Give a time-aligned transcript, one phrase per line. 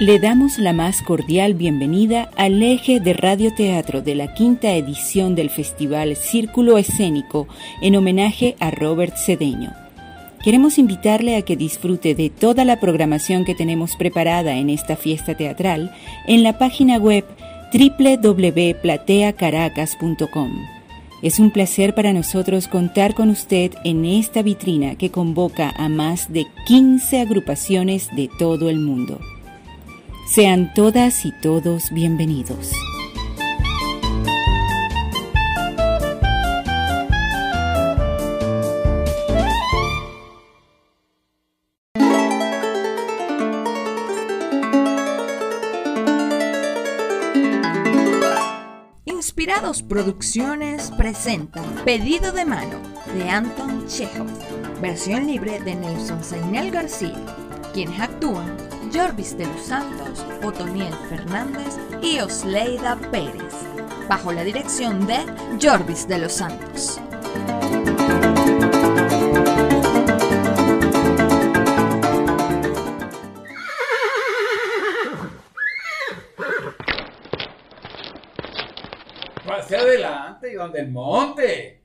[0.00, 5.50] Le damos la más cordial bienvenida al eje de radioteatro de la quinta edición del
[5.50, 7.46] Festival Círculo Escénico
[7.82, 9.74] en homenaje a Robert Cedeño.
[10.42, 15.36] Queremos invitarle a que disfrute de toda la programación que tenemos preparada en esta fiesta
[15.36, 15.94] teatral
[16.26, 17.26] en la página web
[17.70, 20.66] www.plateacaracas.com.
[21.20, 26.32] Es un placer para nosotros contar con usted en esta vitrina que convoca a más
[26.32, 29.20] de 15 agrupaciones de todo el mundo.
[30.30, 32.70] Sean todas y todos bienvenidos.
[49.04, 52.78] Inspirados Producciones presenta Pedido de mano
[53.16, 54.28] de Anton Chekhov,
[54.80, 57.18] versión libre de Nelson Zainel García,
[57.74, 58.56] quienes actúan
[58.92, 63.54] Jorvis de los Santos, Otoniel Fernández y Osleida Pérez,
[64.08, 65.18] bajo la dirección de
[65.60, 67.00] Jorvis de los Santos.
[79.46, 81.82] Pase adelante, Iván del Monte.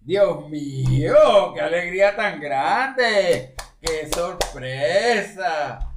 [0.00, 3.54] Dios mío, qué alegría tan grande.
[3.80, 5.87] Qué sorpresa.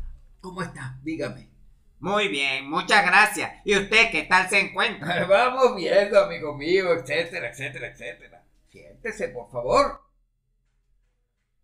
[0.42, 0.98] ¿Cómo está?
[1.04, 1.50] Dígame.
[2.00, 3.62] Muy bien, muchas gracias.
[3.64, 5.26] ¿Y usted qué tal se encuentra?
[5.30, 8.44] Vamos viendo, amigo mío, etcétera, etcétera, etcétera.
[8.72, 10.02] Siéntese, por favor.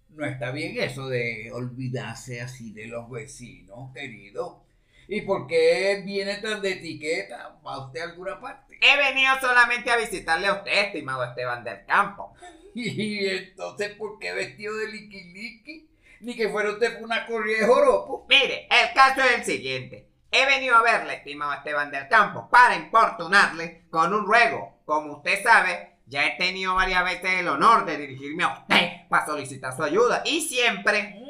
[0.09, 4.63] No está bien eso de olvidarse así de los vecinos, querido.
[5.07, 7.59] ¿Y por qué viene tan de etiqueta?
[7.65, 8.77] ¿Va usted a alguna parte?
[8.79, 12.35] He venido solamente a visitarle a usted, estimado Esteban del Campo.
[12.75, 15.86] ¿Y entonces por qué vestido de liqui
[16.21, 18.25] Ni que fuera usted una corrida de joropo.
[18.29, 20.09] Mire, el caso es el siguiente.
[20.31, 24.81] He venido a verle, estimado Esteban del Campo, para importunarle con un ruego.
[24.85, 29.25] Como usted sabe, ya he tenido varias veces el honor de dirigirme a usted para
[29.25, 30.23] solicitar su ayuda.
[30.25, 31.21] Y siempre...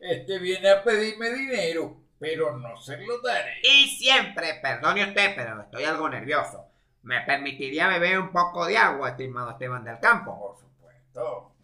[0.00, 3.60] Este viene a pedirme dinero, pero no se lo daré.
[3.62, 6.64] Y siempre, perdone usted, pero estoy algo nervioso.
[7.02, 10.38] ¿Me permitiría beber un poco de agua, estimado Esteban del Campo?
[10.38, 11.55] Por supuesto.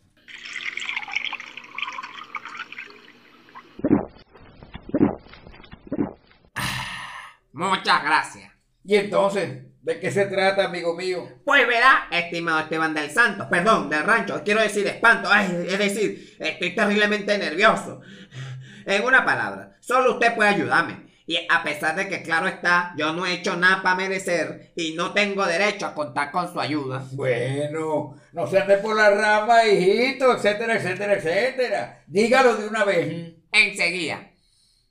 [7.52, 8.50] Muchas gracias.
[8.84, 11.28] Y entonces, ¿de qué se trata, amigo mío?
[11.44, 16.36] Pues verá, estimado Esteban del Santo, perdón, del rancho, quiero decir espanto, ay, es decir,
[16.40, 18.00] estoy terriblemente nervioso.
[18.84, 21.12] En una palabra, solo usted puede ayudarme.
[21.24, 24.94] Y a pesar de que, claro está, yo no he hecho nada para merecer y
[24.94, 27.04] no tengo derecho a contar con su ayuda.
[27.12, 32.04] Bueno, no se ande por la rama, hijito, etcétera, etcétera, etcétera.
[32.08, 33.34] Dígalo de una vez.
[33.52, 34.32] Enseguida.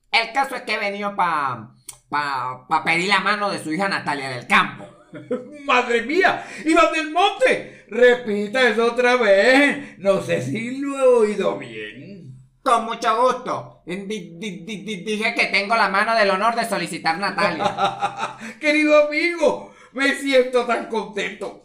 [0.09, 1.71] El caso es que he venido para
[2.11, 4.85] pa, pa pedir la mano de su hija Natalia del Campo.
[5.65, 6.45] ¡Madre mía!
[6.65, 7.85] ¡Iván del Monte!
[7.89, 9.97] Repita eso otra vez.
[9.97, 12.35] No sé si lo he oído bien.
[12.61, 13.81] Con mucho gusto.
[13.85, 18.37] Di- di- di- di- dije que tengo la mano del honor de solicitar Natalia.
[18.61, 21.61] Querido amigo, me siento tan contento.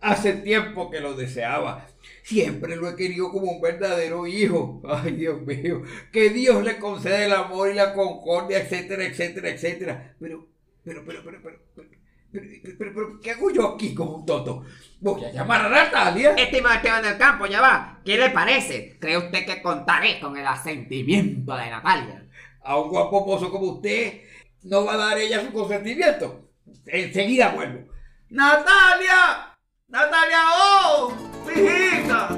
[0.00, 1.86] Hace tiempo que lo deseaba.
[2.22, 4.82] Siempre lo he querido como un verdadero hijo.
[4.88, 5.82] Ay, Dios mío.
[6.12, 10.14] Que Dios le concede el amor y la concordia, etcétera, etcétera, etcétera.
[10.20, 10.46] Pero,
[10.84, 11.58] pero, pero, pero, pero.
[11.74, 14.64] pero pero, pero, ¿qué hago yo aquí como un toto?
[15.00, 16.34] Voy a llamar a Natalia.
[16.34, 18.00] Estimado Esteban del Campo, ya va.
[18.04, 18.96] ¿Qué le parece?
[18.98, 22.26] ¿Cree usted que contaré con el asentimiento de Natalia?
[22.62, 24.22] A un guapo mozo como usted
[24.62, 26.48] no va a dar ella su consentimiento.
[26.86, 27.92] Enseguida vuelvo.
[28.30, 29.51] ¡Natalia!
[29.92, 30.42] ¡Natalia!
[30.54, 31.12] ¡Oh!
[31.54, 32.28] ¡Hijita!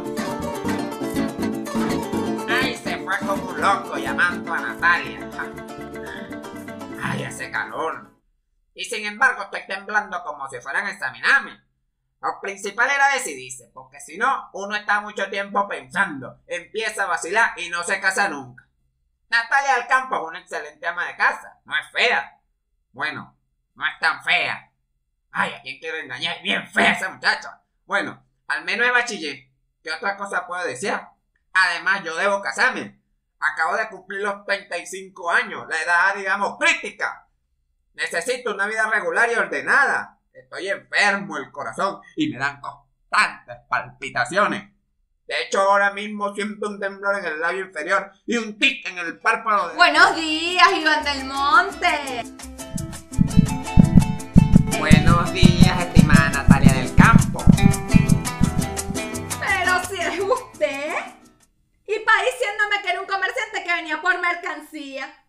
[2.48, 5.30] Ay, se fue como un loco llamando a Natalia.
[7.00, 8.10] Ay, hace calor.
[8.74, 11.62] Y sin embargo estoy temblando como si fueran a examinarme.
[12.20, 17.52] Lo principal era decidirse, porque si no, uno está mucho tiempo pensando, empieza a vacilar
[17.56, 18.66] y no se casa nunca.
[19.30, 22.40] Natalia del Campo es una excelente ama de casa, no es fea.
[22.90, 23.36] Bueno,
[23.76, 24.63] no es tan fea.
[25.36, 26.36] Ay, ¿a quién quiero engañar?
[26.36, 27.60] Es bien fea esa muchacha.
[27.86, 29.36] Bueno, al menos es bachiller.
[29.82, 31.08] ¿Qué otra cosa puedo desear?
[31.52, 33.00] Además, yo debo casarme.
[33.40, 37.28] Acabo de cumplir los 35 años, la edad, digamos, crítica.
[37.94, 40.20] Necesito una vida regular y ordenada.
[40.32, 44.70] Estoy enfermo el corazón y me dan constantes palpitaciones.
[45.26, 48.98] De hecho, ahora mismo siento un temblor en el labio inferior y un tic en
[48.98, 49.74] el párpado de...
[49.74, 52.22] Buenos días, Iván del Monte.
[55.14, 57.44] Buenos días, estimada Natalia del Campo.
[59.38, 60.92] Pero si es usted.
[61.86, 65.24] Y para diciéndome que era un comerciante que venía por mercancía.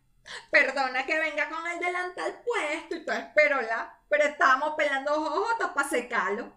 [0.49, 5.87] Perdona que venga con el delantal puesto y todo esperola, pero estábamos pelando jojotas para
[5.87, 6.51] secarlo.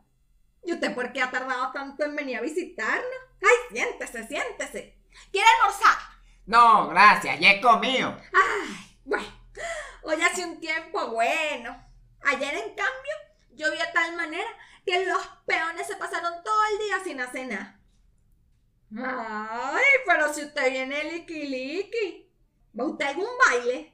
[0.64, 3.04] ¿Y usted por qué ha tardado tanto en venir a visitarnos?
[3.42, 4.96] Ay, siéntese, siéntese.
[5.30, 5.98] ¿Quiere almorzar?
[6.46, 8.08] No, gracias, ya he comido.
[8.32, 9.28] Ay, bueno,
[10.02, 11.87] hoy hace un tiempo bueno.
[12.22, 13.12] Ayer, en cambio,
[13.50, 14.50] llovió de tal manera
[14.84, 17.78] que los peones se pasaron todo el día sin hacer nada.
[18.96, 22.30] Ay, pero si usted viene liqui
[22.78, 23.92] ¿va usted a algún baile?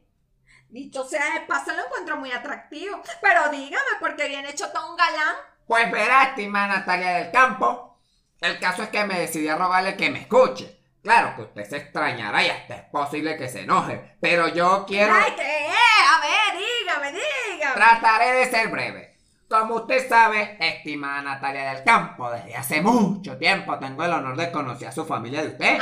[0.68, 3.00] Dicho sea de paso, lo encuentro muy atractivo.
[3.20, 5.36] Pero dígame, ¿por qué viene hecho todo un galán?
[5.66, 8.00] Pues verá, estimada Natalia del Campo.
[8.40, 10.80] El caso es que me decidí a robarle que me escuche.
[11.02, 15.12] Claro que usted se extrañará y hasta es posible que se enoje, pero yo quiero...
[15.14, 15.74] ¡Ay, qué es!
[16.10, 17.43] A ver, dígame, dígame.
[17.74, 19.14] Trataré de ser breve.
[19.48, 24.50] Como usted sabe, estimada Natalia del Campo, desde hace mucho tiempo tengo el honor de
[24.50, 25.78] conocer a su familia de usted.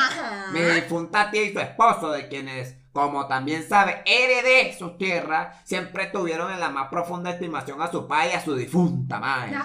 [0.53, 6.07] Mi difunta tía y su esposo, de quienes, como también sabe, heredé sus tierras, siempre
[6.07, 9.57] tuvieron en la más profunda estimación a su padre y a su difunta madre.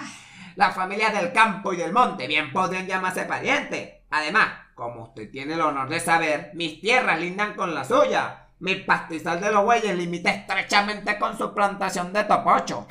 [0.56, 3.96] Las familias del campo y del monte bien podrían llamarse parientes.
[4.10, 8.47] Además, como usted tiene el honor de saber, mis tierras lindan con la suya.
[8.60, 12.88] Mi pastizal de los bueyes limita estrechamente con su plantación de topocho.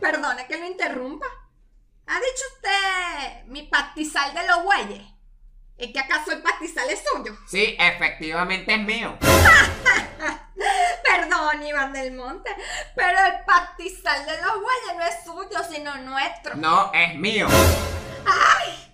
[0.00, 1.26] Perdone que lo interrumpa.
[2.08, 5.02] ¿Ha dicho usted mi pastizal de los bueyes?
[5.76, 7.38] ¿Es que acaso el pastizal es suyo?
[7.46, 9.16] Sí, efectivamente es mío.
[11.04, 12.50] Perdón, Iván del Monte,
[12.96, 16.56] pero el pastizal de los bueyes no es suyo, sino nuestro.
[16.56, 17.46] No, es mío.
[18.26, 18.92] ¡Ay!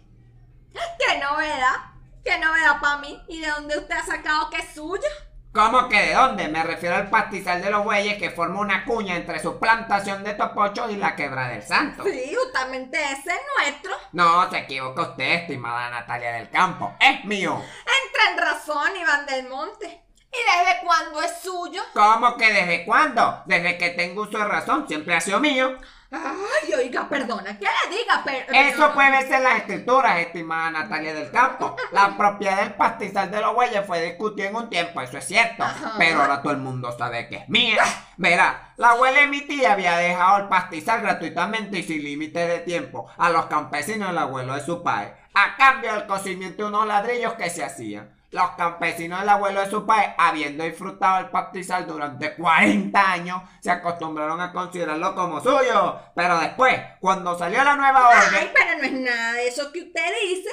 [0.74, 1.76] ¡Qué novedad!
[2.22, 3.18] ¡Qué novedad para mí!
[3.28, 5.08] ¿Y de dónde usted ha sacado que es suyo?
[5.54, 6.48] ¿Cómo que de dónde?
[6.48, 10.34] Me refiero al pastizal de los bueyes que forma una cuña entre su plantación de
[10.34, 12.02] topochos y la quebra del santo.
[12.02, 13.92] Sí, justamente ese es nuestro.
[14.10, 16.96] No, se equivoca usted, estimada Natalia del Campo.
[16.98, 17.52] Es mío.
[17.52, 20.02] Entra en razón, Iván del Monte.
[20.32, 21.82] ¿Y desde cuándo es suyo?
[21.92, 23.44] ¿Cómo que desde cuándo?
[23.46, 25.78] Desde que tengo uso de razón, siempre ha sido mío.
[26.14, 28.22] Ay, oiga, perdona, ¿qué le diga?
[28.24, 31.76] pero Eso puede en las escrituras, estimada Natalia del Campo.
[31.92, 35.64] La propiedad del pastizal de los bueyes fue discutida en un tiempo, eso es cierto.
[35.98, 37.82] Pero ahora todo el mundo sabe que es mía.
[38.16, 42.60] Verá, la abuela de mi tía había dejado el pastizal gratuitamente y sin límite de
[42.60, 46.86] tiempo a los campesinos del abuelo de su padre, a cambio del cocimiento de unos
[46.86, 48.14] ladrillos que se hacían.
[48.34, 53.70] Los campesinos del abuelo de su padre, habiendo disfrutado el pastizal durante 40 años, se
[53.70, 56.00] acostumbraron a considerarlo como suyo.
[56.16, 58.40] Pero después, cuando salió la nueva orden...
[58.40, 60.50] Ay, pero no es nada de eso que usted dice.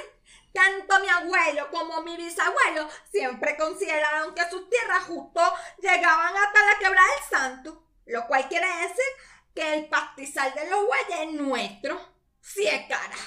[0.53, 5.41] Tanto mi abuelo como mi bisabuelo siempre consideraron que sus tierras justo
[5.81, 7.83] llegaban hasta la quebrada del santo.
[8.05, 11.99] Lo cual quiere decir que el pastizal de los bueyes es nuestro.
[12.41, 13.17] Sí es cara.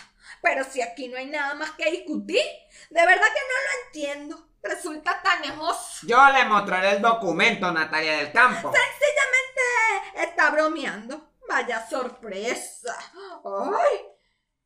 [0.45, 2.43] Pero si aquí no hay nada más que discutir,
[2.91, 4.49] de verdad que no lo entiendo.
[4.63, 6.07] Resulta tan negocio.
[6.07, 8.71] Yo le mostraré el documento, Natalia del Campo.
[8.71, 11.33] Sencillamente está bromeando.
[11.49, 12.95] Vaya sorpresa.
[13.43, 14.01] ¡Ay!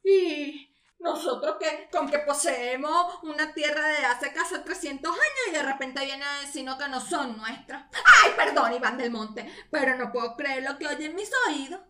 [0.02, 5.62] Y nosotros que con que poseemos una tierra de hace casi 300 años y de
[5.62, 7.84] repente viene a decirnos que no son nuestras.
[8.25, 11.80] Ay, perdón, Iván del Monte, pero no puedo creer lo que oye en mis oídos.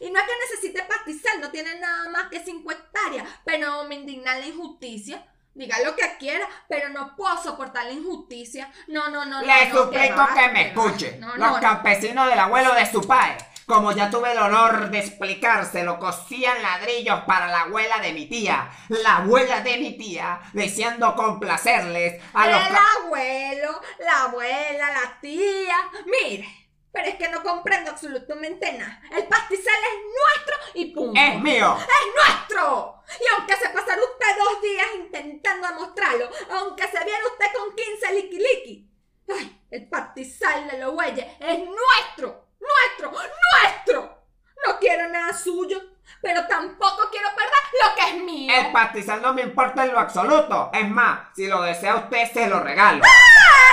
[0.00, 3.96] Y no es que necesite pastizal, no tiene nada más que 5 hectáreas, pero me
[3.96, 5.26] indigna la injusticia.
[5.54, 8.70] Diga lo que quiera, pero no puedo soportar la injusticia.
[8.88, 9.40] No, no, no.
[9.40, 11.18] Le no, suplico que, me escuche.
[11.36, 16.60] Los campesinos del abuelo de su padre, como ya tuve el honor de explicárselo, cosían
[16.60, 18.70] ladrillos para la abuela de mi tía.
[18.90, 22.66] La abuela de mi tía, deseando complacerles a los...
[22.66, 22.76] El
[23.06, 25.76] abuelo, la abuela, la tía.
[26.04, 26.65] Mire.
[26.96, 29.02] Pero es que no comprendo absolutamente nada.
[29.14, 31.20] El pastizal es nuestro y punto.
[31.20, 31.76] ¡Es mío!
[31.78, 33.02] ¡Es nuestro!
[33.20, 38.14] Y aunque se pasara usted dos días intentando demostrarlo, aunque se viera usted con 15
[38.14, 38.90] liqui liqui,
[39.28, 39.62] ¡ay!
[39.70, 44.22] El pastizal de los bueyes es nuestro, nuestro, nuestro.
[44.66, 45.78] No quiero nada suyo,
[46.22, 47.52] pero tampoco quiero perder
[47.84, 48.54] lo que es mío.
[48.56, 50.70] El pastizal no me importa en lo absoluto.
[50.72, 53.04] Es más, si lo desea usted, se lo regalo.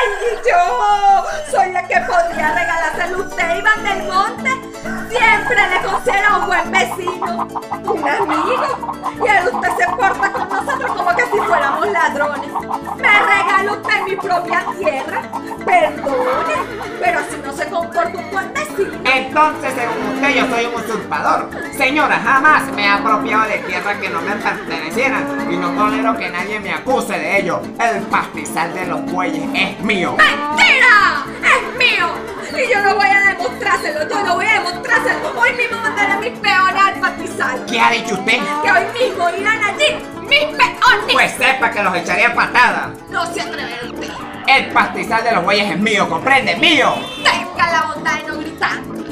[0.04, 0.38] ¡Ay!
[0.46, 4.73] Yo soy la que podría regalárselo a usted, Iván del Monte.
[5.14, 7.48] Siempre le considero un buen vecino,
[7.84, 8.94] un amigo.
[9.24, 12.52] Y ahora usted se porta con nosotros como que si fuéramos ladrones.
[12.98, 15.22] Me regala usted mi propia tierra.
[15.64, 16.56] Perdone,
[17.00, 18.98] pero así no se comporta un buen vecino.
[19.06, 21.50] Entonces, según usted, yo soy un usurpador.
[21.78, 25.48] Señora, jamás me he apropiado de tierra que no me pertenecieran.
[25.52, 27.62] Y no tolero que nadie me acuse de ello.
[27.80, 30.16] El pastizal de los bueyes es mío.
[30.18, 31.24] ¡Mentira!
[31.44, 32.33] ¡Es mío!
[32.56, 35.40] Y yo no voy a demostrárselo, yo no voy a demostrárselo.
[35.40, 37.66] Hoy mismo mandaré a mis peones al pastizal.
[37.66, 38.40] ¿Qué ha dicho usted?
[38.64, 41.14] Que hoy mismo irán allí mis peones.
[41.14, 42.94] Pues sepa que los echaré a patada.
[43.10, 44.10] No se atreve usted.
[44.48, 46.56] El pastizal de los bueyes es mío, ¿comprende?
[46.58, 46.94] ¡Mío!
[47.24, 48.43] Tenga la bondad de no.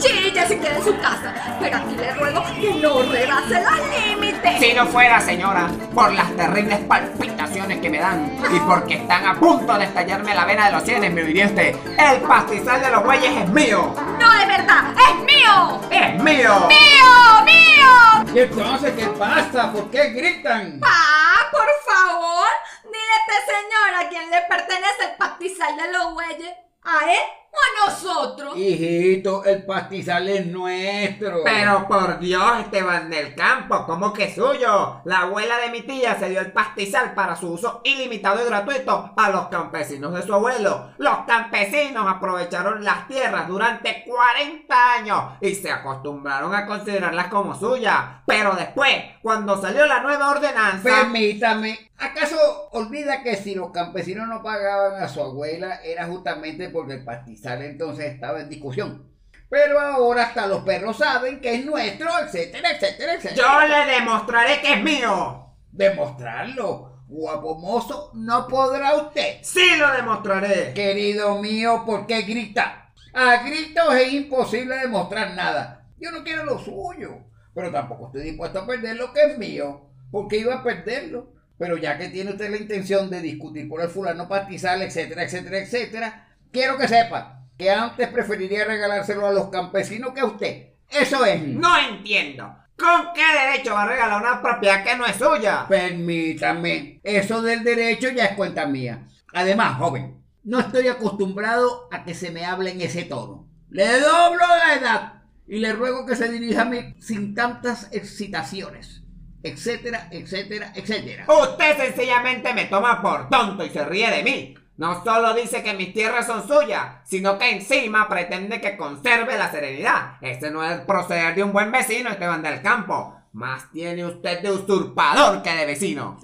[0.01, 1.33] Chille si queda en su casa.
[1.59, 4.59] Pero aquí le ruego que no rebase los límites.
[4.59, 9.39] Si no fuera, señora, por las terribles palpitaciones que me dan y porque están a
[9.39, 13.03] punto de estallarme la vena de los sienes, me diría usted, el pastizal de los
[13.03, 13.93] bueyes es mío.
[14.19, 15.81] No, de verdad, es mío.
[15.91, 16.67] ¡Es mío!
[16.67, 17.43] ¡Mío!
[17.45, 18.33] ¡Mío!
[18.33, 19.71] ¿Y entonces qué pasa?
[19.71, 20.79] ¿Por qué gritan?
[20.83, 22.47] ¡Ah, por favor!
[22.85, 26.53] Dile a este señor a quién le pertenece el pastizal de los bueyes.
[26.83, 28.57] ¿A él o a nosotros?
[28.57, 31.43] Hijito, el pastizal es nuestro.
[31.43, 35.01] Pero por Dios, Esteban del Campo, ¿cómo que suyo?
[35.03, 39.13] La abuela de mi tía se dio el pastizal para su uso ilimitado y gratuito
[39.17, 40.91] a los campesinos de su abuelo.
[40.97, 48.21] Los campesinos aprovecharon las tierras durante 40 años y se acostumbraron a considerarlas como suyas.
[48.25, 50.83] Pero después, cuando salió la nueva ordenanza...
[50.83, 52.37] Permítame, ¿acaso
[52.71, 57.40] olvida que si los campesinos no pagaban a su abuela era justamente porque el pastizal
[57.43, 59.11] entonces estaba en discusión?
[59.49, 63.35] Pero ahora hasta los perros saben que es nuestro, etcétera, etcétera, etcétera.
[63.35, 65.47] Yo le demostraré que es mío.
[65.71, 69.39] Demostrarlo, guapo mozo, no podrá usted.
[69.41, 70.73] Sí lo demostraré.
[70.73, 72.93] Querido mío, ¿por qué grita?
[73.13, 75.85] A gritos es imposible demostrar nada.
[75.99, 77.17] Yo no quiero lo suyo,
[77.53, 81.33] pero tampoco estoy dispuesto a perder lo que es mío, porque iba a perderlo.
[81.57, 85.59] Pero ya que tiene usted la intención de discutir por el fulano pastizal, etcétera, etcétera,
[85.59, 90.73] etcétera, quiero que sepa que antes preferiría regalárselo a los campesinos que a usted.
[90.89, 91.41] Eso es.
[91.41, 92.55] No entiendo.
[92.75, 95.67] ¿Con qué derecho va a regalar una propiedad que no es suya?
[95.67, 99.07] Permítame, eso del derecho ya es cuenta mía.
[99.33, 103.47] Además, joven, no estoy acostumbrado a que se me hable en ese tono.
[103.69, 105.13] Le doblo la edad
[105.47, 109.03] y le ruego que se dirija a mí sin tantas excitaciones,
[109.43, 111.25] etcétera, etcétera, etcétera.
[111.27, 114.55] Usted sencillamente me toma por tonto y se ríe de mí.
[114.81, 119.51] No solo dice que mis tierras son suyas, sino que encima pretende que conserve la
[119.51, 120.13] serenidad.
[120.21, 123.15] Ese no es el proceder de un buen vecino, Esteban del Campo.
[123.33, 126.19] Más tiene usted de usurpador que de vecino.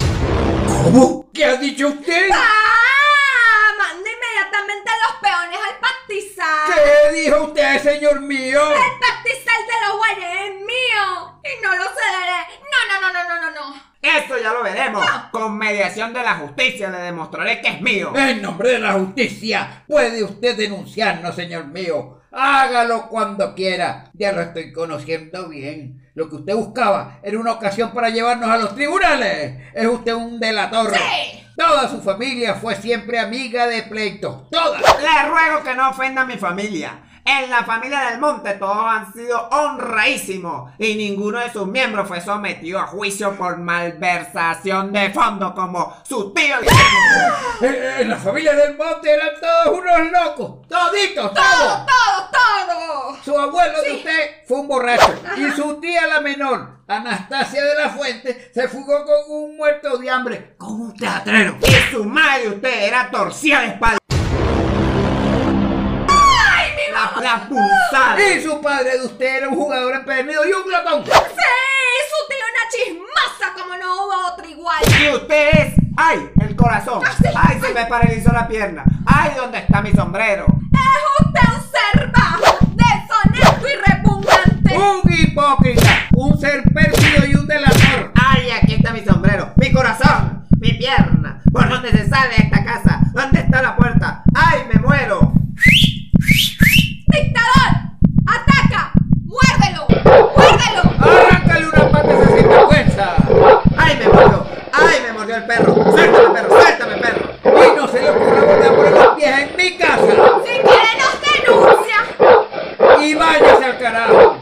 [0.85, 1.29] ¿Cómo?
[1.31, 2.29] ¿Qué ha dicho usted?
[2.33, 3.75] ¡Ah!
[3.77, 6.73] Manda inmediatamente a los peones al pastizal.
[6.73, 8.71] ¿Qué dijo usted, señor mío?
[8.71, 12.39] El pastizal de los bueyes es mío y no lo cederé.
[12.73, 13.86] No, no, no, no, no, no, no.
[14.01, 15.05] Eso ya lo veremos.
[15.31, 18.13] Con mediación de la justicia le demostraré que es mío.
[18.15, 22.21] En nombre de la justicia, puede usted denunciarnos, señor mío.
[22.31, 24.11] Hágalo cuando quiera.
[24.13, 26.09] Ya lo estoy conociendo bien.
[26.13, 29.55] Lo que usted buscaba era una ocasión para llevarnos a los tribunales.
[29.73, 30.93] Es usted un delator.
[30.93, 31.43] Sí.
[31.57, 34.47] Toda su familia fue siempre amiga de pleitos.
[34.51, 34.77] Toda.
[34.77, 37.01] Le ruego que no ofenda a mi familia.
[37.29, 42.21] En la familia del monte todos han sido honradísimos y ninguno de sus miembros fue
[42.21, 46.55] sometido a juicio por malversación de fondo como su tío.
[47.99, 50.67] En la familia del monte eran todos unos locos.
[50.69, 51.85] Toditos, Todo, todos.
[51.87, 53.17] todo, todo.
[53.25, 55.13] Su abuelo de usted fue un borracho.
[55.35, 60.09] Y su tía la menor, Anastasia de la Fuente, se fugó con un muerto de
[60.09, 60.55] hambre.
[60.57, 61.57] Con un teatrero.
[61.61, 63.97] Y su madre usted era torcida de espalda.
[67.27, 68.29] La, la punzada.
[68.29, 71.03] Y su padre de usted era un jugador empedernido y un glotón.
[71.05, 74.77] Sí, su tío una chismosa como no hubo otra igual.
[75.01, 75.73] Y usted es.
[75.97, 76.29] ¡Ay!
[76.41, 77.01] El corazón.
[77.05, 77.27] Ah, sí.
[77.35, 77.59] ¡Ay!
[77.59, 78.83] Se me paralizó la pierna.
[79.05, 79.31] ¡Ay!
[79.35, 80.45] ¿Dónde está mi sombrero?
[80.71, 84.77] Es usted un ser bajo, deshonesto y repugnante.
[84.77, 88.13] Un hipócrita, un ser pérfido y un delator.
[88.15, 88.51] ¡Ay!
[88.51, 89.51] Aquí está mi sombrero.
[89.57, 90.47] Mi corazón.
[90.61, 91.41] Mi pierna.
[91.51, 92.99] ¿Por dónde se sale de esta casa?
[93.13, 94.23] ¿Dónde está la puerta?
[94.33, 94.61] ¡Ay!
[94.71, 95.33] Me muero.
[97.07, 97.71] ¡Dictador!
[98.27, 98.91] ¡Ataca!
[99.23, 99.87] ¡Muérdelo!
[100.35, 100.83] ¡Muérdelo!
[100.99, 103.15] Arráncale una pata a esa sinvergüenza.
[103.77, 103.97] ¡Ay!
[103.97, 104.45] Me mordió.
[104.73, 104.97] ¡Ay!
[105.07, 105.73] Me mordió el perro.
[105.73, 106.61] ¡Suéltame, perro!
[106.61, 107.29] ¡Suéltame, perro!
[107.45, 110.01] Y no se le ocurra volver por los pies en mi casa.
[110.05, 113.03] Si quiere nos denuncia.
[113.03, 114.37] Y váyase al carajo.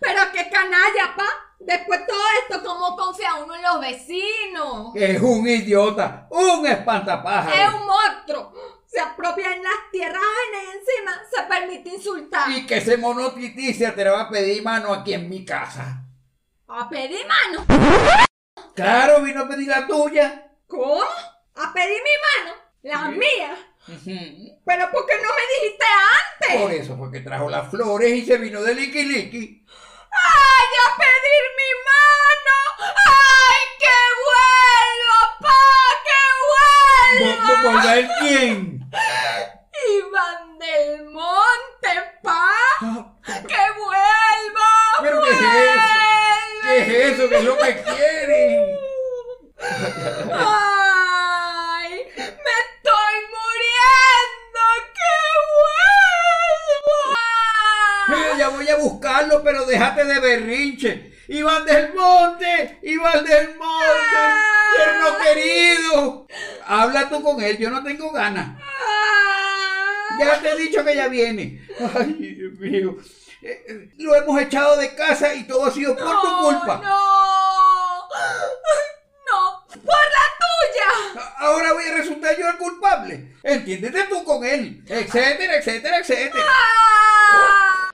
[0.00, 1.26] Pero qué canalla, pa.
[1.60, 4.92] Después de todo esto, ¿cómo confía uno en los vecinos?
[4.94, 7.74] Es un idiota, un Es espantapájaros.
[7.74, 8.52] un monstruo.
[8.86, 12.50] Se apropia en las tierras ajenas y encima se permite insultar.
[12.50, 16.02] Y que ese mono tití se atreva a pedir mano aquí en mi casa.
[16.66, 17.64] A pedir mano.
[18.74, 20.50] Claro, vino a pedir la tuya.
[20.66, 21.00] ¿Cómo?
[21.54, 22.56] A pedir mi mano.
[22.82, 23.18] La Sí.
[23.18, 24.56] mía.
[24.66, 25.84] Pero ¿por qué no me dijiste
[26.48, 26.62] antes?
[26.62, 29.64] Por eso fue que trajo las flores y se vino de Liki Liki.
[30.10, 32.92] ¡Ay, a pedir mi mano!
[33.06, 35.56] ¡Ay, que vuelva, pa!
[36.06, 37.82] ¡Que ¿Vo- vo- vuelva!
[37.82, 38.90] ¿Volver quién?
[39.96, 42.52] Iván del monte, pa.
[43.24, 44.72] ¡Que vuelva!
[45.00, 45.88] ¿Pero qué es eso?
[46.62, 47.28] ¿Qué es eso?
[47.28, 48.76] ¿Qué es lo que quieren?
[50.32, 51.90] ¡Ay!
[52.14, 54.62] ¡Me estoy muriendo!
[54.98, 55.16] ¡Que
[56.84, 57.08] vuelva!
[58.08, 61.10] Mira, ya voy a buscarlo, pero déjate de berrinche.
[61.28, 64.18] Iván del Monte, Iván del Monte,
[64.76, 66.26] tierno querido.
[66.66, 68.60] Habla tú con él, yo no tengo ganas.
[70.26, 71.66] Ya te he dicho que ya viene.
[71.94, 72.96] Ay, Dios mío.
[73.42, 76.80] Eh, eh, Lo hemos echado de casa y todo ha sido por tu culpa.
[76.84, 78.08] No,
[79.26, 81.24] no, por la tuya.
[81.38, 83.34] Ahora voy a resultar yo el culpable.
[83.42, 86.44] Entiéndete tú con él, etcétera, etcétera, etcétera.
[86.46, 87.90] Ah.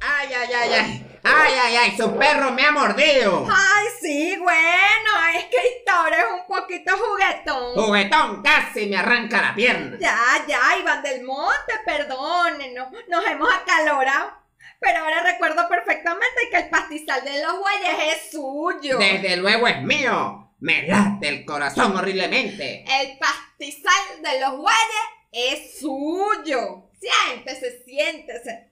[0.00, 1.07] Ay, ay, ay, ay.
[1.28, 3.46] Ay, ay, ay, su perro me ha mordido.
[3.50, 7.74] Ay, sí, bueno, es que Héctor es un poquito juguetón.
[7.74, 9.96] Juguetón casi me arranca la pierna.
[10.00, 14.32] Ya, ya, Iván del Monte, perdónenos, nos hemos acalorado.
[14.80, 18.98] Pero ahora recuerdo perfectamente que el pastizal de los bueyes es suyo.
[18.98, 20.52] Desde luego es mío.
[20.60, 22.84] Me late el corazón horriblemente.
[23.00, 26.90] El pastizal de los bueyes es suyo.
[27.00, 28.67] Siéntese, siéntese.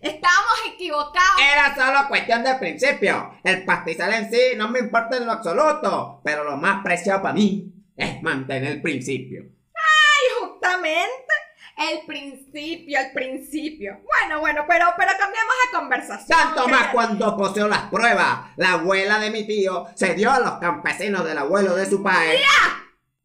[0.00, 1.40] Estábamos equivocados.
[1.52, 3.34] Era solo cuestión de principio.
[3.44, 6.20] El pastizal en sí no me importa en lo absoluto.
[6.24, 9.42] Pero lo más preciado para mí es mantener el principio.
[9.42, 11.32] Y justamente
[11.76, 14.00] el principio, el principio.
[14.04, 16.38] Bueno, bueno, pero, pero cambiamos de conversación.
[16.38, 18.50] Tanto más cuando poseo las pruebas.
[18.56, 22.40] La abuela de mi tío se dio a los campesinos del abuelo de su padre.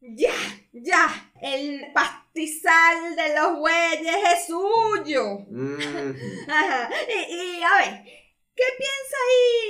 [0.02, 0.32] Ya,
[0.72, 1.32] ya.
[1.42, 5.40] El pastizal de los bueyes es suyo.
[5.50, 6.90] Mm, Ajá.
[7.08, 8.04] Y, y, a ver,
[8.56, 9.18] ¿qué piensa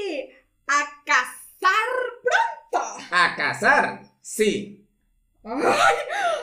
[0.10, 1.88] ir a cazar
[2.24, 3.06] pronto?
[3.12, 4.02] ¿A cazar?
[4.22, 4.84] Sí.
[5.44, 5.96] ¡Ay!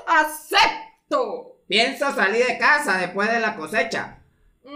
[0.06, 1.56] ¡Acepto!
[1.66, 4.18] Pienso salir de casa después de la cosecha.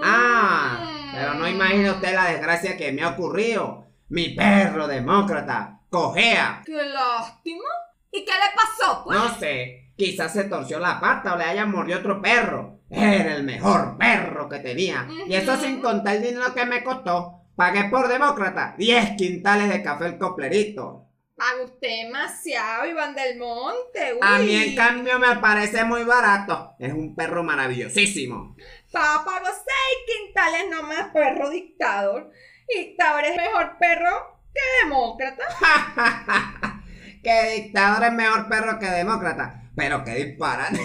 [0.02, 1.12] Ah, Mm.
[1.14, 3.86] pero no imagina usted la desgracia que me ha ocurrido.
[4.08, 6.62] Mi perro demócrata, cojea.
[6.66, 7.64] ¡Qué lástima!
[8.10, 9.16] ¿Y qué le pasó, pues?
[9.18, 12.80] No sé, quizás se torció la pata o le haya mordido otro perro.
[12.88, 15.08] Era el mejor perro que tenía.
[15.26, 17.42] Y eso sin contar el dinero que me costó.
[17.56, 21.06] Pagué por demócrata 10 quintales de café el coplerito.
[21.34, 24.14] Paga usted demasiado, Iván del Monte.
[24.14, 24.20] Uy.
[24.22, 26.74] A mí en cambio me parece muy barato.
[26.78, 28.56] Es un perro maravillosísimo.
[28.90, 32.30] Papá pagó seis quintales nomás, perro dictador.
[32.68, 35.44] Dictador es mejor perro que demócrata.
[37.22, 39.65] que dictador es mejor perro que demócrata.
[39.76, 40.80] Pero que disparate.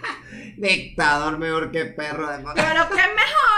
[0.56, 2.68] dictador mejor que perro demócrata.
[2.72, 3.52] Pero que es mejor.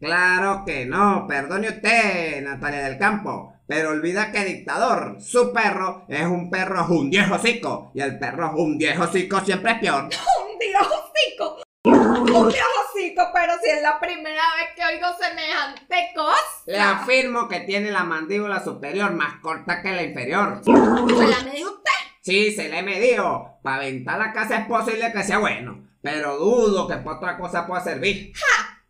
[0.00, 3.54] Claro que no, perdone usted, Natalia del Campo.
[3.66, 7.92] Pero olvida que dictador, su perro, es un perro hundiejocico.
[7.94, 10.04] Y el perro hundiejocico siempre es peor.
[10.42, 11.62] Un diosico.
[11.84, 16.62] Un diosico, pero si es la primera vez que oigo semejante cosa.
[16.66, 20.60] Le afirmo que tiene la mandíbula superior más corta que la inferior.
[20.64, 22.09] ¿Se la me dijo usted?
[22.30, 23.58] Sí, se le he medido.
[23.60, 25.84] Para aventar la casa es posible que sea bueno.
[26.00, 28.32] Pero dudo que para otra cosa pueda servir.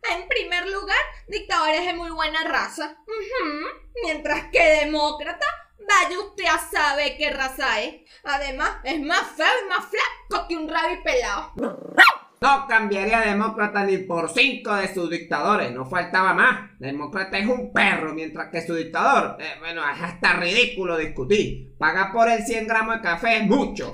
[0.03, 2.95] En primer lugar, dictador es de muy buena raza.
[3.01, 3.65] Ujú.
[4.03, 5.45] Mientras que demócrata,
[5.79, 7.95] vaya usted a saber qué raza es.
[8.23, 11.51] Además, es más feo y más flaco que un rabi pelado.
[12.43, 16.71] No cambiaría demócrata ni por cinco de sus dictadores, no faltaba más.
[16.79, 21.75] Demócrata es un perro, mientras que su dictador, eh, bueno, es hasta ridículo discutir.
[21.77, 23.93] Pagar por el 100 gramos de café es mucho.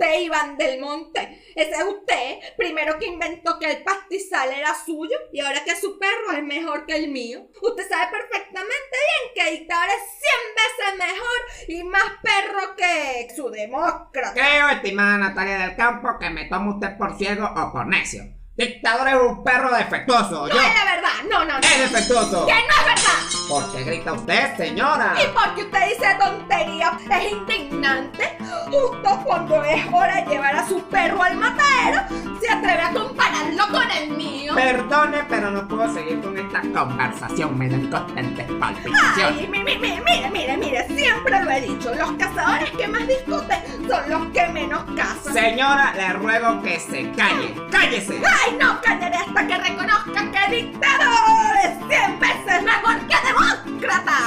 [0.00, 1.42] ¡Ay, usted, Iván del Monte!
[1.54, 5.98] Ese es usted, primero que inventó que el pastizal era suyo y ahora que su
[5.98, 7.40] perro es mejor que el mío.
[7.62, 13.50] Usted sabe perfectamente bien que dictador es 100 veces mejor y más perro que su
[13.50, 14.34] demócrata.
[14.34, 18.22] Creo, estimada Natalia del Campo, que me toma usted por ciego o por necio.
[18.56, 20.60] Dictador es un perro defectuoso, No yo.
[20.60, 21.58] es la verdad, no, no, no.
[21.60, 22.44] Es defectuoso.
[22.46, 23.48] ¡Que no es verdad!
[23.48, 25.14] ¿Por qué grita usted, señora?
[25.16, 28.37] Y porque usted dice tontería, es indignante.
[28.70, 32.00] Justo cuando es hora de llevar a su perro al matadero,
[32.40, 34.54] se atreve a compararlo con el mío.
[34.54, 37.56] Perdone, pero no puedo seguir con esta conversación.
[37.58, 39.38] Me dan constantes palpitaciones.
[39.38, 43.06] Ay, mi- mi- mi- mire, mire, mire, siempre lo he dicho, los cazadores que más
[43.08, 45.32] discuten son los que menos cazan.
[45.32, 47.54] Señora, le ruego que se calle.
[47.70, 48.20] ¡Cállese!
[48.44, 54.18] Ay, no callaré hasta que reconozca que dictador es 100 veces mejor que demócrata.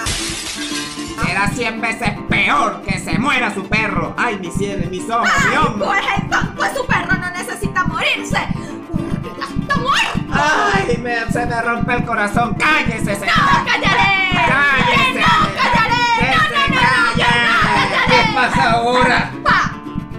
[1.25, 4.13] Será cien veces peor que se muera su perro.
[4.17, 5.87] ¡Ay, mis cielos, mis ojos, mi hombro!
[5.87, 8.37] pues entonces su perro no necesita morirse,
[9.61, 10.33] está muerto.
[10.33, 12.55] ¡Ay, me, se me rompe el corazón!
[12.55, 13.65] ¡Cállese, ¡No señora!
[13.65, 14.47] callaré!
[14.47, 15.13] ¡Cállese!
[15.13, 16.05] ¡Que no callaré!
[16.19, 18.07] ¡Que ¡No, no, no, no, que no callaré!
[18.07, 19.31] ¿Qué pasa ahora?
[19.43, 19.73] Pa,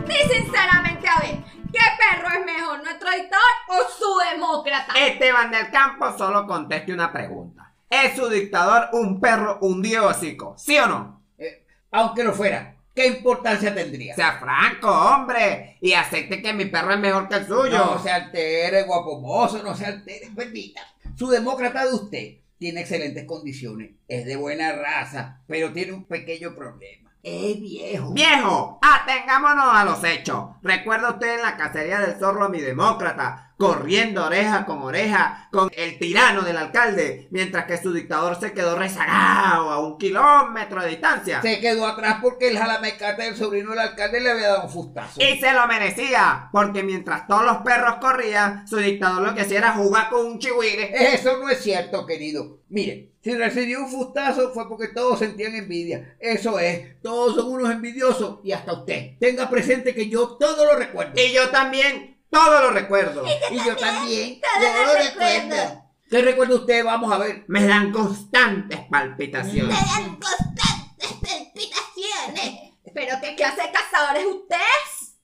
[0.07, 1.39] di sinceramente a ver,
[1.73, 4.93] ¿qué perro es mejor, nuestro dictador o su demócrata?
[4.99, 7.72] Esteban del Campo solo conteste una pregunta.
[7.93, 10.55] ¿Es su dictador un perro hundido hocico?
[10.57, 11.23] ¿Sí o no?
[11.37, 14.15] Eh, aunque lo fuera, ¿qué importancia tendría?
[14.15, 17.77] Sea franco, hombre, y acepte que mi perro es mejor que el suyo.
[17.77, 20.81] No se altere, guapo mozo, no se altere, bendita.
[21.17, 26.55] su demócrata de usted tiene excelentes condiciones, es de buena raza, pero tiene un pequeño
[26.55, 27.11] problema.
[27.23, 28.15] Es viejo.
[28.15, 28.81] ¡Viejo!
[28.81, 30.47] Atengámonos a los hechos.
[30.63, 33.52] ¿Recuerda usted en la cacería del zorro a mi demócrata?
[33.63, 38.77] Corriendo oreja con oreja con el tirano del alcalde, mientras que su dictador se quedó
[38.77, 41.41] rezagado a un kilómetro de distancia.
[41.43, 45.21] Se quedó atrás porque el jalamecate del sobrino del alcalde le había dado un fustazo.
[45.23, 49.59] Y se lo merecía, porque mientras todos los perros corrían, su dictador lo que hacía
[49.59, 51.15] era jugar con un chihuire.
[51.15, 52.63] Eso no es cierto, querido.
[52.69, 56.17] Mire, si recibió un fustazo fue porque todos sentían envidia.
[56.19, 59.13] Eso es, todos son unos envidiosos y hasta usted.
[59.21, 61.13] Tenga presente que yo todo lo recuerdo.
[61.15, 63.25] Y yo también, todo lo recuerdo.
[63.51, 65.49] Y yo también, todo yo lo recuerdo.
[65.51, 65.83] recuerdo.
[66.11, 66.85] ¿Qué recuerda usted?
[66.85, 67.45] Vamos a ver.
[67.47, 69.77] Me dan constantes palpitaciones.
[69.87, 72.73] dan constantes palpitaciones.
[72.95, 74.57] ¿Pero qué clase de cazador es usted?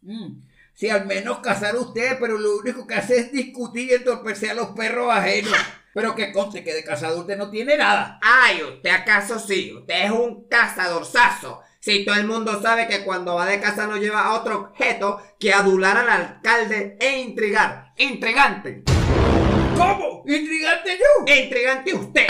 [0.02, 0.40] Mm,
[0.74, 4.54] Si al menos cazar usted, pero lo único que hace es discutir y entorpecer a
[4.54, 5.52] los perros ajenos.
[5.92, 8.18] Pero que conste que de cazador usted no tiene nada.
[8.22, 9.74] Ay, ¿usted acaso sí?
[9.74, 11.60] Usted es un cazadorzazo.
[11.88, 15.54] Si todo el mundo sabe que cuando va de caza no lleva otro objeto que
[15.54, 17.94] adular al alcalde e intrigar.
[17.96, 18.82] Intrigante.
[19.74, 20.22] ¿Cómo?
[20.26, 21.34] ¿Intrigante yo?
[21.34, 22.26] Intrigante usted.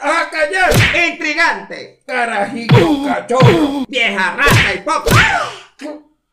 [0.00, 0.72] ¡A callar!
[1.06, 2.02] Intrigante.
[2.06, 3.84] ¡Carajito, cachorro!
[3.86, 5.50] Vieja rata hipócrita.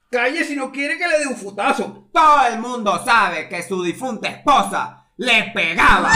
[0.10, 2.08] Calle si no quiere que le dé un futazo.
[2.14, 6.14] Todo el mundo sabe que su difunta esposa le pegaba.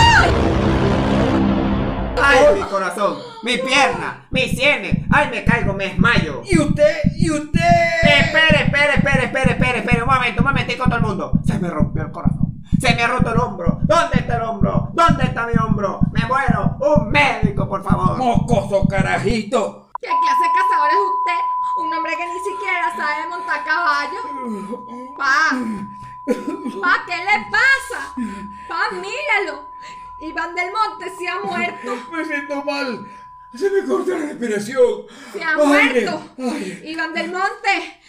[2.22, 4.98] Ay, mi corazón, mi pierna, mis sienes.
[5.12, 6.42] Ay, me caigo, me desmayo.
[6.46, 6.98] ¿Y usted?
[7.18, 7.60] ¿Y usted?
[8.04, 11.32] Espere, espere, espere, espere, espere, espere, un momento, un momentico todo el mundo.
[11.46, 12.64] Se me rompió el corazón.
[12.80, 13.80] Se me ha roto el hombro.
[13.84, 14.90] ¿Dónde está el hombro?
[14.94, 16.00] ¿Dónde está mi hombro?
[16.12, 16.78] Me muero.
[16.80, 18.18] Un médico, por favor.
[18.18, 19.90] Mocoso carajito.
[20.02, 21.84] ¿Qué clase de cazador es usted?
[21.84, 24.20] Un hombre que ni siquiera sabe montar caballo.
[25.18, 25.52] Pa.
[26.82, 28.14] Pa, ¿qué le pasa?
[28.68, 29.70] Pa, míralo.
[30.28, 31.98] Iván del Monte se ha muerto.
[32.12, 33.06] Me siento mal.
[33.58, 35.06] Se me corta la respiración.
[35.32, 36.36] Se ha Ay, muerto.
[36.40, 36.82] ay.
[36.86, 38.02] Iván del Monte.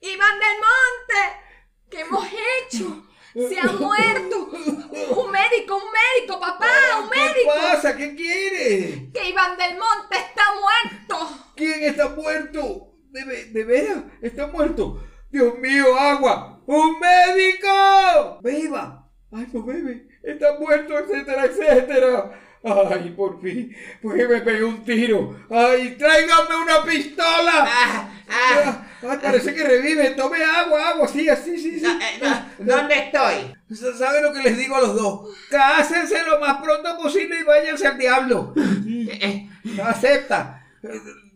[0.00, 1.40] Iván del Monte.
[1.90, 3.06] ¿Qué hemos hecho?
[3.34, 4.50] Se ha muerto.
[4.52, 6.66] Un médico, un médico, papá,
[7.02, 7.50] un ¿Qué médico.
[7.56, 7.96] pasa?
[7.96, 9.10] ¿Qué quiere?
[9.12, 11.28] Que Iván del Monte está muerto.
[11.56, 12.92] ¿Quién está muerto?
[13.10, 14.04] ¿De, de veras?
[14.22, 15.02] ¿Está muerto?
[15.30, 16.62] Dios mío, agua.
[16.66, 18.38] ¡Un médico!
[18.42, 19.10] Beba.
[19.32, 20.06] Ay, no bebe.
[20.24, 22.30] Está muerto, etcétera, etcétera.
[22.64, 23.76] Ay, por fin.
[24.00, 25.38] Pues me pegué un tiro.
[25.50, 27.68] Ay, tráigame una pistola.
[27.68, 30.10] Ah, ah, Ay, parece que revive.
[30.12, 31.06] Tome agua, agua.
[31.06, 31.84] Sí, así, sí, sí.
[31.86, 33.54] eh, eh, ¿Dónde estoy?
[33.98, 35.36] ¿Sabe lo que les digo a los dos?
[35.50, 38.54] Cásense lo más pronto posible y váyanse al diablo.
[38.56, 40.64] Eh, eh, Acepta.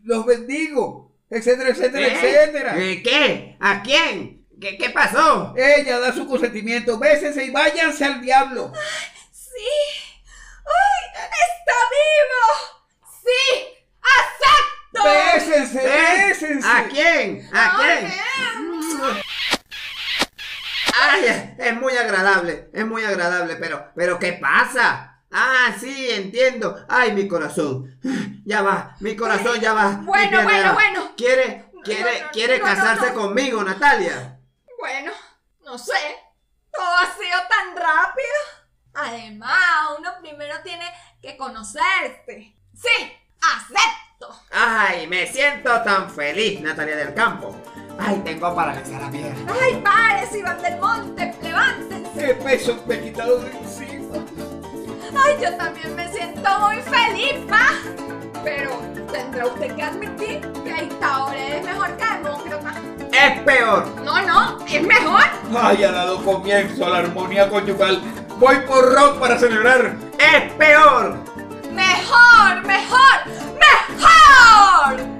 [0.04, 1.12] Los bendigo.
[1.28, 2.12] Etcétera, etcétera, ¿eh?
[2.14, 2.74] etcétera.
[2.74, 3.56] ¿Qué?
[3.60, 4.37] ¿A quién?
[4.60, 5.54] ¿Qué, qué pasó?
[5.56, 6.98] Ella da su consentimiento.
[6.98, 8.72] Bésense y váyanse al diablo.
[9.30, 9.48] Sí.
[10.64, 11.24] ¡Ay!
[11.24, 13.08] ¡Está vivo!
[13.24, 13.68] ¡Sí!
[14.02, 15.04] ¡Acepto!
[15.04, 16.26] Bésense, ¿Eh?
[16.28, 16.68] bésense.
[16.68, 17.48] ¿A quién?
[17.52, 18.12] ¿A quién?
[21.00, 25.20] Ay, Ay, es muy agradable, es muy agradable, pero, pero ¿qué pasa?
[25.30, 26.84] Ah, sí, entiendo.
[26.88, 27.98] Ay, mi corazón.
[28.44, 30.00] Ya va, mi corazón ya va.
[30.02, 31.12] Bueno, bueno, bueno.
[31.16, 33.14] ¿Quiere, quiere, No, no, quiere no, no, casarse no.
[33.14, 34.37] conmigo, Natalia?
[34.78, 35.10] Bueno,
[35.64, 35.92] no sé.
[36.70, 38.28] Todo ha sido tan rápido.
[38.94, 40.84] Además, uno primero tiene
[41.20, 42.56] que conocerte.
[42.74, 44.40] Sí, acepto.
[44.52, 47.56] Ay, me siento tan feliz, Natalia del Campo.
[47.98, 49.52] Ay, tengo paralizada la pierna.
[49.60, 52.26] Ay, pares, Iván del Monte, levántense.
[52.26, 54.24] Qué peso me he quitado de encima.
[55.24, 57.70] Ay, yo también me siento muy feliz, pa.
[58.44, 58.78] Pero
[59.10, 62.74] tendrá usted que admitir que dictador es mejor que demócrata
[63.26, 63.86] es peor.
[64.04, 65.24] No, no, es mejor.
[65.56, 68.00] Ay, ha dado comienzo a la armonía conyugal.
[68.38, 69.96] Voy por rock para celebrar.
[70.18, 71.16] Es peor.
[71.72, 73.26] Mejor, mejor,
[73.58, 75.17] mejor.